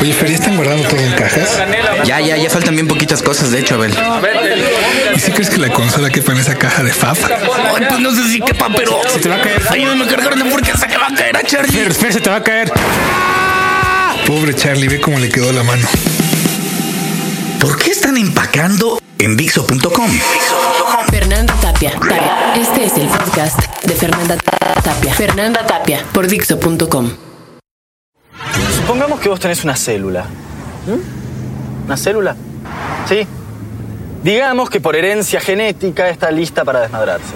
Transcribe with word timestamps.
Oye, 0.00 0.12
Fer, 0.12 0.28
¿ya 0.28 0.34
están 0.34 0.56
guardando 0.56 0.86
todo 0.88 1.00
en 1.00 1.12
cajas? 1.12 1.58
Ya, 2.04 2.20
ya, 2.20 2.36
ya 2.36 2.50
faltan 2.50 2.74
bien 2.74 2.86
poquitas 2.86 3.22
cosas, 3.22 3.50
de 3.50 3.60
hecho, 3.60 3.76
Abel. 3.76 3.94
¿Y 5.14 5.18
si 5.18 5.32
crees 5.32 5.50
que 5.50 5.58
la 5.58 5.70
consola 5.70 6.10
quepa 6.10 6.32
en 6.32 6.38
esa 6.38 6.54
caja 6.56 6.82
de 6.82 6.92
fafa? 6.92 7.28
Ay, 7.28 7.86
pues 7.88 8.00
no 8.00 8.10
sé 8.10 8.28
si 8.28 8.40
quepa, 8.40 8.68
pero. 8.74 9.00
Se 9.08 9.18
te 9.18 9.28
va 9.28 9.36
a 9.36 9.40
caer. 9.40 9.62
Ayúdame 9.70 10.04
a 10.04 10.08
cargar 10.08 10.36
de 10.36 10.44
porque 10.50 10.72
se 10.72 10.86
te 10.86 10.96
va 10.96 11.06
a 11.08 11.14
caer 11.14 11.36
a 11.36 11.42
Charlie. 11.42 11.72
Fer, 11.72 11.94
Fer, 11.94 12.12
se 12.12 12.20
te 12.20 12.30
va 12.30 12.36
a 12.36 12.42
caer. 12.42 12.72
Pobre 14.26 14.54
Charlie, 14.54 14.88
ve 14.88 15.00
cómo 15.00 15.18
le 15.18 15.28
quedó 15.28 15.52
la 15.52 15.62
mano. 15.62 15.86
¿Por 17.60 17.78
qué 17.78 17.90
están 17.90 18.16
empacando 18.16 19.00
en 19.18 19.36
Dixo.com? 19.36 20.10
Fernanda 21.10 21.54
Tapia. 21.60 21.92
Tapia. 21.92 22.54
Este 22.54 22.84
es 22.84 22.92
el 22.94 23.08
podcast 23.08 23.58
de 23.84 23.94
Fernanda 23.94 24.36
Tapia. 24.36 25.14
Fernanda 25.14 25.66
Tapia 25.66 26.04
por 26.12 26.26
Dixo.com. 26.26 27.35
Supongamos 28.76 29.20
que 29.20 29.28
vos 29.28 29.40
tenés 29.40 29.64
una 29.64 29.76
célula. 29.76 30.24
¿Mm? 30.86 31.86
¿Una 31.86 31.96
célula? 31.96 32.36
Sí. 33.08 33.26
Digamos 34.22 34.70
que 34.70 34.80
por 34.80 34.96
herencia 34.96 35.40
genética 35.40 36.08
está 36.08 36.30
lista 36.30 36.64
para 36.64 36.80
desmadrarse. 36.80 37.34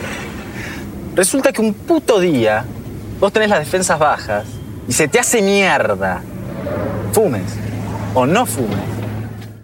Resulta 1.14 1.52
que 1.52 1.60
un 1.60 1.74
puto 1.74 2.18
día 2.18 2.64
vos 3.20 3.32
tenés 3.32 3.48
las 3.48 3.60
defensas 3.60 3.98
bajas 3.98 4.44
y 4.88 4.92
se 4.92 5.08
te 5.08 5.18
hace 5.18 5.42
mierda. 5.42 6.22
Fumes 7.12 7.42
o 8.14 8.26
no 8.26 8.46
fumes. 8.46 8.78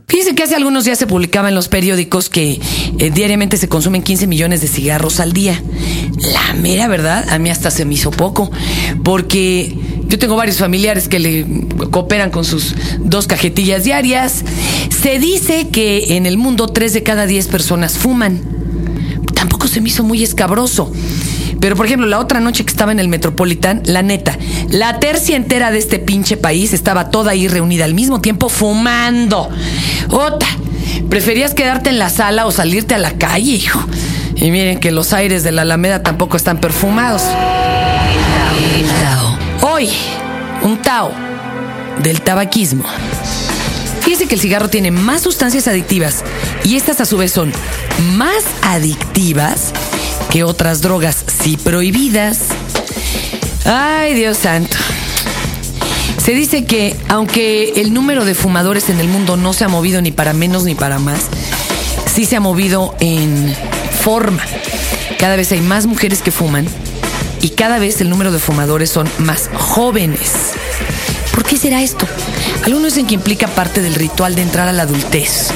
Fíjense 0.08 0.34
que 0.34 0.44
hace 0.44 0.54
algunos 0.54 0.84
días 0.84 0.98
se 0.98 1.06
publicaba 1.06 1.48
en 1.48 1.54
los 1.54 1.68
periódicos 1.68 2.30
que 2.30 2.60
eh, 2.98 3.10
diariamente 3.10 3.56
se 3.56 3.68
consumen 3.68 4.02
15 4.02 4.26
millones 4.28 4.60
de 4.60 4.68
cigarros 4.68 5.18
al 5.18 5.32
día. 5.32 5.60
La 6.32 6.54
mera 6.54 6.86
verdad, 6.88 7.28
a 7.28 7.38
mí 7.38 7.50
hasta 7.50 7.70
se 7.70 7.84
me 7.84 7.94
hizo 7.94 8.12
poco, 8.12 8.50
porque 9.02 9.76
yo 10.08 10.18
tengo 10.18 10.36
varios 10.36 10.58
familiares 10.58 11.08
que 11.08 11.18
le 11.18 11.46
cooperan 11.90 12.30
con 12.30 12.44
sus 12.44 12.74
dos 12.98 13.26
cajetillas 13.26 13.84
diarias. 13.84 14.44
Se 14.90 15.18
dice 15.18 15.68
que 15.68 16.16
en 16.16 16.26
el 16.26 16.38
mundo 16.38 16.68
3 16.68 16.92
de 16.92 17.02
cada 17.02 17.26
10 17.26 17.48
personas 17.48 17.98
fuman. 17.98 18.40
Tampoco 19.34 19.66
se 19.68 19.80
me 19.80 19.88
hizo 19.88 20.04
muy 20.04 20.22
escabroso. 20.22 20.92
Pero, 21.60 21.74
por 21.74 21.86
ejemplo, 21.86 22.06
la 22.06 22.18
otra 22.18 22.40
noche 22.40 22.64
que 22.64 22.70
estaba 22.70 22.92
en 22.92 23.00
el 23.00 23.08
Metropolitan, 23.08 23.82
la 23.86 24.02
neta, 24.02 24.38
la 24.70 25.00
tercia 25.00 25.36
entera 25.36 25.70
de 25.70 25.78
este 25.78 25.98
pinche 25.98 26.36
país 26.36 26.72
estaba 26.72 27.10
toda 27.10 27.32
ahí 27.32 27.48
reunida 27.48 27.84
al 27.84 27.94
mismo 27.94 28.20
tiempo 28.20 28.48
fumando. 28.48 29.48
Ota, 30.10 30.46
preferías 31.08 31.54
quedarte 31.54 31.90
en 31.90 31.98
la 31.98 32.10
sala 32.10 32.46
o 32.46 32.52
salirte 32.52 32.94
a 32.94 32.98
la 32.98 33.12
calle, 33.12 33.52
hijo. 33.52 33.80
Y 34.36 34.50
miren 34.50 34.78
que 34.78 34.92
los 34.92 35.12
aires 35.12 35.42
de 35.44 35.52
la 35.52 35.62
Alameda 35.62 36.02
tampoco 36.02 36.36
están 36.36 36.60
perfumados. 36.60 37.22
Hoy, 39.68 39.88
un 40.62 40.80
Tao 40.80 41.10
del 42.00 42.20
tabaquismo. 42.20 42.84
Fíjese 44.02 44.28
que 44.28 44.36
el 44.36 44.40
cigarro 44.40 44.68
tiene 44.68 44.92
más 44.92 45.22
sustancias 45.22 45.66
adictivas 45.66 46.22
y 46.62 46.76
estas 46.76 47.00
a 47.00 47.04
su 47.04 47.16
vez 47.18 47.32
son 47.32 47.52
más 48.12 48.44
adictivas 48.62 49.72
que 50.30 50.44
otras 50.44 50.82
drogas 50.82 51.24
sí 51.42 51.56
prohibidas. 51.56 52.42
Ay, 53.64 54.14
Dios 54.14 54.38
santo. 54.38 54.76
Se 56.24 56.32
dice 56.32 56.64
que 56.64 56.96
aunque 57.08 57.80
el 57.80 57.92
número 57.92 58.24
de 58.24 58.36
fumadores 58.36 58.88
en 58.88 59.00
el 59.00 59.08
mundo 59.08 59.36
no 59.36 59.52
se 59.52 59.64
ha 59.64 59.68
movido 59.68 60.00
ni 60.00 60.12
para 60.12 60.32
menos 60.32 60.62
ni 60.62 60.76
para 60.76 61.00
más, 61.00 61.22
sí 62.14 62.24
se 62.24 62.36
ha 62.36 62.40
movido 62.40 62.94
en 63.00 63.52
forma. 64.00 64.44
Cada 65.18 65.34
vez 65.34 65.50
hay 65.50 65.60
más 65.60 65.86
mujeres 65.86 66.22
que 66.22 66.30
fuman 66.30 66.68
y 67.46 67.50
cada 67.50 67.78
vez 67.78 68.00
el 68.00 68.10
número 68.10 68.32
de 68.32 68.40
fumadores 68.40 68.90
son 68.90 69.08
más 69.18 69.48
jóvenes. 69.54 70.54
¿Por 71.32 71.44
qué 71.44 71.56
será 71.56 71.80
esto? 71.80 72.04
Algunos 72.64 72.94
dicen 72.94 73.06
que 73.06 73.14
implica 73.14 73.46
parte 73.46 73.82
del 73.82 73.94
ritual 73.94 74.34
de 74.34 74.42
entrar 74.42 74.66
a 74.66 74.72
la 74.72 74.82
adultez. 74.82 75.50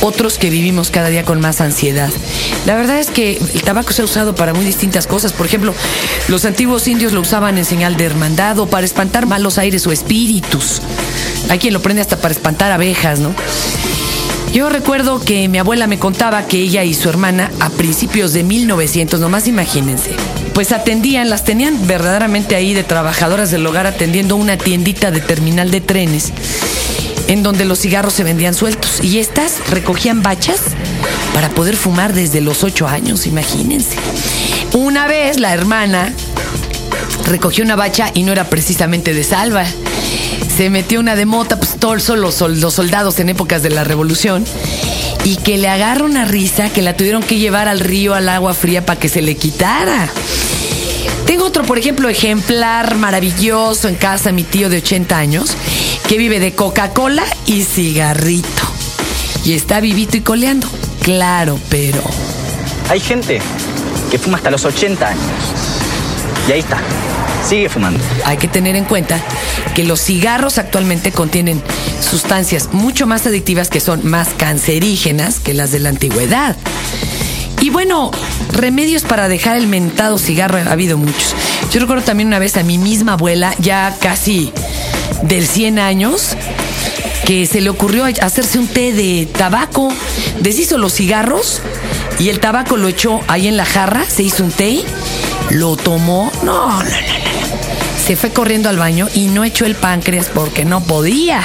Otros 0.00 0.38
que 0.38 0.48
vivimos 0.48 0.90
cada 0.92 1.08
día 1.08 1.24
con 1.24 1.40
más 1.40 1.60
ansiedad. 1.60 2.08
La 2.66 2.76
verdad 2.76 3.00
es 3.00 3.10
que 3.10 3.36
el 3.36 3.62
tabaco 3.62 3.92
se 3.92 4.02
ha 4.02 4.04
usado 4.04 4.36
para 4.36 4.54
muy 4.54 4.64
distintas 4.64 5.08
cosas. 5.08 5.32
Por 5.32 5.46
ejemplo, 5.46 5.74
los 6.28 6.44
antiguos 6.44 6.86
indios 6.86 7.12
lo 7.12 7.20
usaban 7.20 7.58
en 7.58 7.64
señal 7.64 7.96
de 7.96 8.04
hermandad 8.04 8.56
o 8.60 8.66
para 8.66 8.86
espantar 8.86 9.26
malos 9.26 9.58
aires 9.58 9.84
o 9.88 9.90
espíritus. 9.90 10.80
Hay 11.48 11.58
quien 11.58 11.74
lo 11.74 11.82
prende 11.82 12.00
hasta 12.00 12.18
para 12.18 12.30
espantar 12.30 12.70
abejas, 12.70 13.18
¿no? 13.18 13.34
Yo 14.52 14.68
recuerdo 14.70 15.20
que 15.20 15.48
mi 15.48 15.58
abuela 15.58 15.88
me 15.88 15.98
contaba 15.98 16.46
que 16.46 16.58
ella 16.58 16.84
y 16.84 16.94
su 16.94 17.08
hermana 17.08 17.50
a 17.58 17.70
principios 17.70 18.32
de 18.32 18.44
1900, 18.44 19.18
nomás 19.20 19.46
imagínense, 19.46 20.12
pues 20.58 20.72
atendían, 20.72 21.30
las 21.30 21.44
tenían 21.44 21.86
verdaderamente 21.86 22.56
ahí 22.56 22.74
de 22.74 22.82
trabajadoras 22.82 23.52
del 23.52 23.64
hogar 23.64 23.86
atendiendo 23.86 24.34
una 24.34 24.58
tiendita 24.58 25.12
de 25.12 25.20
terminal 25.20 25.70
de 25.70 25.80
trenes 25.80 26.32
en 27.28 27.44
donde 27.44 27.64
los 27.64 27.78
cigarros 27.78 28.12
se 28.12 28.24
vendían 28.24 28.54
sueltos 28.54 28.98
y 29.00 29.20
estas 29.20 29.52
recogían 29.70 30.20
bachas 30.20 30.58
para 31.32 31.48
poder 31.50 31.76
fumar 31.76 32.12
desde 32.12 32.40
los 32.40 32.64
ocho 32.64 32.88
años, 32.88 33.28
imagínense. 33.28 33.94
Una 34.72 35.06
vez 35.06 35.38
la 35.38 35.54
hermana 35.54 36.12
recogió 37.26 37.62
una 37.62 37.76
bacha 37.76 38.10
y 38.12 38.24
no 38.24 38.32
era 38.32 38.50
precisamente 38.50 39.14
de 39.14 39.22
salva. 39.22 39.64
Se 40.56 40.70
metió 40.70 40.98
una 40.98 41.14
de 41.14 41.24
mota, 41.24 41.60
pues 41.60 41.76
todos 41.78 42.08
los, 42.08 42.40
los 42.40 42.74
soldados 42.74 43.20
en 43.20 43.28
épocas 43.28 43.62
de 43.62 43.70
la 43.70 43.84
revolución, 43.84 44.44
y 45.24 45.36
que 45.36 45.58
le 45.58 45.68
agarra 45.68 46.04
una 46.04 46.24
risa 46.24 46.70
que 46.70 46.82
la 46.82 46.96
tuvieron 46.96 47.22
que 47.22 47.38
llevar 47.38 47.68
al 47.68 47.80
río 47.80 48.14
al 48.14 48.28
agua 48.28 48.54
fría 48.54 48.84
para 48.84 48.98
que 48.98 49.08
se 49.08 49.22
le 49.22 49.36
quitara. 49.36 50.08
Tengo 51.26 51.44
otro, 51.44 51.62
por 51.64 51.78
ejemplo, 51.78 52.08
ejemplar 52.08 52.96
maravilloso 52.96 53.88
en 53.88 53.96
casa, 53.96 54.32
mi 54.32 54.44
tío 54.44 54.70
de 54.70 54.78
80 54.78 55.16
años, 55.18 55.56
que 56.08 56.16
vive 56.16 56.40
de 56.40 56.54
Coca-Cola 56.54 57.24
y 57.44 57.64
cigarrito. 57.64 58.62
Y 59.44 59.52
está 59.52 59.80
vivito 59.80 60.16
y 60.16 60.20
coleando. 60.22 60.68
Claro, 61.02 61.60
pero... 61.68 62.02
Hay 62.88 63.00
gente 63.00 63.40
que 64.10 64.18
fuma 64.18 64.38
hasta 64.38 64.50
los 64.50 64.64
80 64.64 65.06
años. 65.06 65.22
Y 66.48 66.52
ahí 66.52 66.60
está. 66.60 66.80
Sigue 67.48 67.68
fumando. 67.68 67.98
Hay 68.24 68.36
que 68.36 68.46
tener 68.46 68.76
en 68.76 68.84
cuenta 68.84 69.20
que 69.74 69.84
los 69.84 70.00
cigarros 70.00 70.58
actualmente 70.58 71.12
contienen 71.12 71.62
sustancias 72.00 72.70
mucho 72.72 73.06
más 73.06 73.26
adictivas 73.26 73.70
que 73.70 73.80
son 73.80 74.06
más 74.06 74.28
cancerígenas 74.36 75.40
que 75.40 75.54
las 75.54 75.72
de 75.72 75.78
la 75.78 75.88
antigüedad. 75.88 76.56
Y 77.60 77.70
bueno, 77.70 78.10
remedios 78.52 79.02
para 79.02 79.28
dejar 79.28 79.56
el 79.56 79.66
mentado 79.66 80.18
cigarro 80.18 80.58
ha 80.58 80.72
habido 80.72 80.96
muchos. 80.98 81.34
Yo 81.72 81.80
recuerdo 81.80 82.04
también 82.04 82.28
una 82.28 82.38
vez 82.38 82.56
a 82.56 82.62
mi 82.62 82.78
misma 82.78 83.14
abuela, 83.14 83.54
ya 83.58 83.96
casi 84.00 84.52
del 85.22 85.46
100 85.46 85.78
años, 85.78 86.36
que 87.24 87.46
se 87.46 87.60
le 87.60 87.70
ocurrió 87.70 88.04
hacerse 88.04 88.58
un 88.58 88.68
té 88.68 88.92
de 88.92 89.26
tabaco. 89.26 89.92
Deshizo 90.40 90.78
los 90.78 90.94
cigarros 90.94 91.60
y 92.18 92.28
el 92.28 92.40
tabaco 92.40 92.76
lo 92.76 92.88
echó 92.88 93.20
ahí 93.26 93.48
en 93.48 93.56
la 93.56 93.64
jarra, 93.64 94.04
se 94.04 94.22
hizo 94.22 94.44
un 94.44 94.50
té, 94.50 94.82
lo 95.50 95.76
tomó. 95.76 96.30
No, 96.42 96.68
no, 96.68 96.84
no, 96.84 96.84
no. 96.84 97.27
Se 98.08 98.16
fue 98.16 98.32
corriendo 98.32 98.70
al 98.70 98.78
baño 98.78 99.06
y 99.12 99.26
no 99.26 99.44
echó 99.44 99.66
el 99.66 99.74
páncreas 99.74 100.30
porque 100.32 100.64
no 100.64 100.82
podía. 100.82 101.42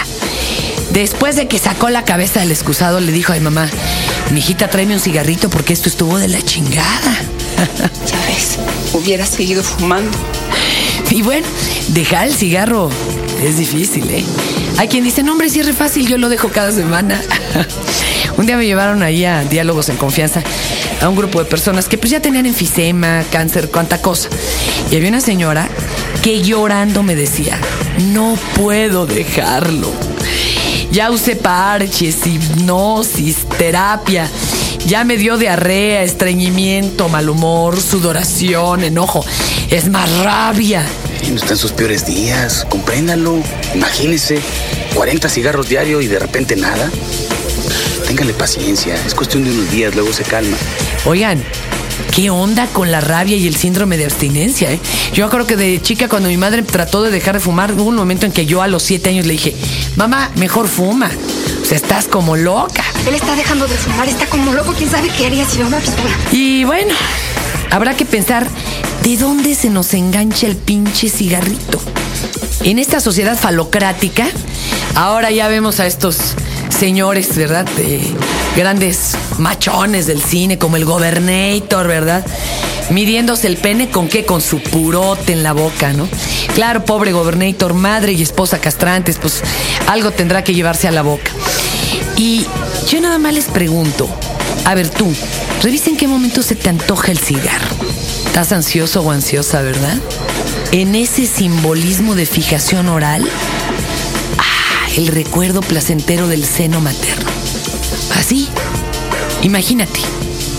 Después 0.94 1.36
de 1.36 1.50
que 1.50 1.60
sacó 1.60 1.90
la 1.90 2.06
cabeza 2.06 2.40
del 2.40 2.52
excusado, 2.52 3.02
le 3.02 3.12
dijo 3.12 3.34
a 3.34 3.36
mi 3.36 3.42
mamá, 3.42 3.70
mijita, 4.32 4.70
tráeme 4.70 4.94
un 4.94 5.02
cigarrito 5.02 5.50
porque 5.50 5.74
esto 5.74 5.90
estuvo 5.90 6.18
de 6.18 6.30
la 6.30 6.42
chingada. 6.42 7.18
Ya 8.08 8.18
ves, 8.28 8.60
hubiera 8.94 9.26
seguido 9.26 9.62
fumando. 9.62 10.18
Y 11.14 11.22
bueno, 11.22 11.46
dejar 11.90 12.26
el 12.26 12.34
cigarro 12.34 12.90
es 13.44 13.60
difícil, 13.60 14.10
¿eh? 14.10 14.26
Hay 14.80 14.88
quien 14.88 15.04
dice, 15.04 15.22
no, 15.22 15.34
hombre, 15.34 15.48
si 15.48 15.60
es 15.60 15.68
re 15.68 15.74
fácil, 15.74 16.08
yo 16.08 16.18
lo 16.18 16.28
dejo 16.28 16.50
cada 16.50 16.72
semana. 16.72 17.22
un 18.38 18.48
día 18.48 18.58
me 18.58 18.66
llevaron 18.66 19.04
ahí 19.04 19.24
a 19.24 19.44
Diálogos 19.44 19.90
en 19.90 19.98
Confianza 19.98 20.42
a 21.02 21.08
un 21.10 21.16
grupo 21.16 21.38
de 21.38 21.46
personas 21.46 21.88
que 21.88 22.00
pues 22.00 22.10
ya 22.10 22.20
tenían 22.20 22.48
enfisema, 22.48 23.24
cáncer, 23.32 23.70
cuánta 23.70 24.02
cosa. 24.02 24.28
Y 24.90 24.96
había 24.96 25.10
una 25.10 25.22
señora 25.22 25.70
que 26.24 26.42
llorando 26.42 27.04
me 27.04 27.16
decía, 27.16 27.60
no 28.12 28.36
puedo 28.56 29.06
dejarlo. 29.06 29.92
Ya 30.92 31.12
usé 31.12 31.36
parches, 31.36 32.26
hipnosis, 32.26 33.48
terapia. 33.60 34.28
Ya 34.88 35.04
me 35.04 35.18
dio 35.18 35.38
diarrea, 35.38 36.04
estreñimiento, 36.04 37.08
mal 37.08 37.30
humor, 37.30 37.80
sudoración, 37.80 38.84
enojo. 38.84 39.24
Es 39.70 39.90
más 39.90 40.10
rabia. 40.24 40.86
Y 41.26 41.32
no 41.32 41.38
está 41.38 41.54
en 41.54 41.58
sus 41.58 41.72
peores 41.72 42.06
días. 42.06 42.66
Compréndalo. 42.70 43.42
Imagínese. 43.74 44.40
40 44.94 45.30
cigarros 45.30 45.70
diario 45.70 46.02
y 46.02 46.08
de 46.08 46.20
repente 46.20 46.56
nada. 46.56 46.90
Téngale 48.08 48.34
paciencia. 48.34 48.96
Es 49.06 49.16
cuestión 49.16 49.44
de 49.44 49.52
unos 49.52 49.72
días, 49.72 49.96
luego 49.96 50.12
se 50.14 50.24
calma. 50.24 50.56
Oigan, 51.06 51.44
¿qué 52.12 52.30
onda 52.30 52.68
con 52.68 52.92
la 52.92 53.02
rabia 53.02 53.38
y 53.38 53.48
el 53.48 53.56
síndrome 53.56 53.98
de 53.98 54.06
abstinencia? 54.06 54.72
Eh? 54.72 54.80
Yo 55.14 55.30
creo 55.30 55.48
que 55.48 55.56
de 55.56 55.82
chica, 55.82 56.10
cuando 56.10 56.30
mi 56.30 56.38
madre 56.38 56.62
trató 56.64 57.02
de 57.02 57.12
dejar 57.12 57.36
de 57.36 57.40
fumar, 57.40 57.72
hubo 57.74 57.84
un 57.84 57.96
momento 57.96 58.26
en 58.26 58.32
que 58.32 58.46
yo 58.46 58.62
a 58.62 58.68
los 58.68 58.84
siete 58.84 59.10
años 59.10 59.26
le 59.26 59.34
dije, 59.34 59.56
mamá, 59.96 60.32
mejor 60.36 60.68
fuma. 60.68 61.10
O 61.62 61.66
sea, 61.66 61.78
estás 61.78 62.08
como 62.08 62.36
loca. 62.36 62.84
Él 63.08 63.16
está 63.16 63.36
dejando 63.36 63.68
de 63.68 63.76
fumar, 63.76 64.08
está 64.08 64.26
como 64.28 64.54
loco. 64.54 64.74
¿Quién 64.78 64.90
sabe 64.90 65.10
qué 65.10 65.28
haría 65.28 65.46
si 65.46 65.62
una 65.62 65.80
pistola? 65.80 66.12
Y 66.32 66.66
bueno, 66.66 66.94
habrá 67.72 67.96
que 67.96 68.06
pensar 68.06 68.48
de 69.04 69.18
dónde 69.18 69.54
se 69.54 69.70
nos 69.70 69.94
engancha 69.94 70.48
el 70.48 70.56
pinche 70.56 71.10
cigarrito. 71.10 71.80
en 72.64 72.80
esta 72.80 73.02
sociedad 73.02 73.38
falocrática, 73.38 74.30
ahora 74.96 75.30
ya 75.30 75.50
vemos 75.50 75.82
a 75.82 75.88
estos 75.88 76.18
señores, 76.70 77.36
¿verdad? 77.36 77.66
De 77.76 78.02
grandes 78.56 79.12
machones 79.38 80.08
del 80.08 80.22
cine, 80.22 80.58
como 80.58 80.78
el 80.78 80.86
Gobernator, 80.86 81.88
¿verdad? 81.88 82.26
Midiéndose 82.92 83.48
el 83.48 83.58
pene 83.58 83.90
con 83.90 84.08
qué? 84.08 84.24
Con 84.24 84.40
su 84.40 84.60
purote 84.60 85.34
en 85.34 85.44
la 85.44 85.52
boca, 85.52 85.92
¿no? 85.92 86.08
Claro, 86.56 86.86
pobre 86.86 87.12
Gobernator, 87.12 87.74
madre 87.74 88.14
y 88.14 88.22
esposa 88.22 88.60
castrantes, 88.60 89.18
pues 89.18 89.42
algo 89.88 90.12
tendrá 90.12 90.46
que 90.46 90.54
llevarse 90.54 90.88
a 90.88 90.92
la 90.92 91.02
boca. 91.02 91.32
Y 92.16 92.46
yo 92.90 93.02
nada 93.02 93.18
más 93.18 93.34
les 93.34 93.46
pregunto, 93.46 94.08
a 94.64 94.74
ver 94.76 94.88
tú, 94.88 95.14
revisa 95.62 95.90
en 95.90 95.98
qué 95.98 96.08
momento 96.08 96.42
se 96.42 96.56
te 96.56 96.70
antoja 96.70 97.12
el 97.12 97.20
cigarro. 97.20 98.03
Estás 98.34 98.52
ansioso 98.52 99.02
o 99.02 99.12
ansiosa, 99.12 99.62
¿verdad? 99.62 99.96
En 100.72 100.96
ese 100.96 101.28
simbolismo 101.28 102.16
de 102.16 102.26
fijación 102.26 102.90
oral, 102.90 103.30
ah, 104.40 104.88
el 104.98 105.06
recuerdo 105.06 105.62
placentero 105.62 106.28
del 106.28 106.44
seno 106.44 106.82
materno. 106.82 107.30
Así, 108.16 108.50
imagínate, 109.44 110.00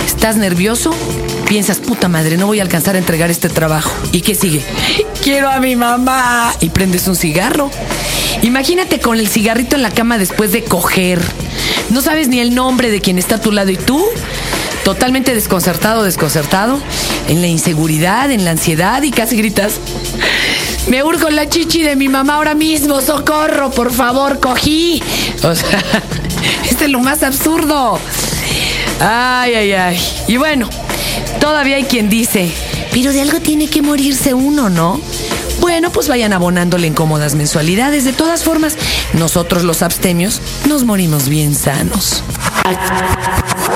estás 0.07 0.37
nervioso, 0.37 0.95
piensas, 1.49 1.81
puta 1.81 2.09
madre, 2.09 2.37
no 2.37 2.47
voy 2.47 2.61
a 2.61 2.63
alcanzar 2.63 2.95
a 2.95 2.99
entregar 2.99 3.33
este 3.33 3.49
trabajo. 3.49 3.93
¿Y 4.13 4.21
qué 4.21 4.37
sigue? 4.37 4.63
Quiero 5.25 5.51
a 5.51 5.59
mi 5.59 5.75
mamá. 5.75 6.55
Y 6.61 6.69
prendes 6.69 7.09
un 7.09 7.17
cigarro. 7.17 7.73
Imagínate 8.43 9.01
con 9.01 9.19
el 9.19 9.27
cigarrito 9.27 9.75
en 9.75 9.83
la 9.83 9.91
cama 9.91 10.17
después 10.17 10.53
de 10.53 10.63
coger. 10.63 11.21
No 11.91 12.03
sabes 12.03 12.29
ni 12.29 12.39
el 12.39 12.55
nombre 12.55 12.93
de 12.93 13.01
quien 13.01 13.19
está 13.19 13.35
a 13.35 13.41
tu 13.41 13.51
lado 13.51 13.73
y 13.73 13.77
tú, 13.77 14.01
totalmente 14.85 15.35
desconcertado, 15.35 16.05
desconcertado, 16.05 16.79
en 17.29 17.41
la 17.41 17.49
inseguridad, 17.49 18.31
en 18.31 18.45
la 18.45 18.53
ansiedad 18.53 19.03
y 19.03 19.11
casi 19.11 19.37
gritas. 19.37 19.81
Me 20.89 21.03
urgo 21.03 21.31
la 21.31 21.49
chichi 21.49 21.83
de 21.83 21.97
mi 21.97 22.09
mamá 22.09 22.37
ahora 22.37 22.55
mismo, 22.55 23.01
socorro, 23.01 23.71
por 23.71 23.93
favor, 23.93 24.39
cogí. 24.39 25.03
O 25.43 25.55
sea, 25.55 25.83
este 26.71 26.85
es 26.85 26.91
lo 26.91 27.01
más 27.01 27.23
absurdo. 27.23 27.99
Ay, 29.01 29.55
ay, 29.55 29.73
ay. 29.73 30.01
Y 30.29 30.37
bueno, 30.37 30.69
todavía 31.41 31.77
hay 31.77 31.85
quien 31.85 32.11
dice, 32.11 32.53
pero 32.93 33.13
de 33.13 33.23
algo 33.23 33.41
tiene 33.41 33.69
que 33.69 33.81
morirse 33.81 34.35
uno, 34.35 34.69
¿no? 34.69 35.01
Bueno, 35.61 35.91
pues 35.91 36.09
vayan 36.09 36.35
abonándole 36.35 36.87
en 36.87 36.95
cómodas 36.95 37.35
mensualidades. 37.35 38.05
De 38.05 38.13
todas 38.13 38.45
formas, 38.45 38.77
nosotros 39.15 39.65
los 39.65 39.81
abstemios 39.81 40.43
nos 40.69 40.85
morimos 40.85 41.31
bien 41.31 41.55
sanos. 41.55 42.23